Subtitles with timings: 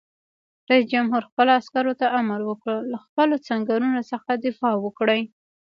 [0.69, 5.21] رئیس جمهور خپلو عسکرو ته امر وکړ؛ له خپلو سنگرونو څخه دفاع وکړئ!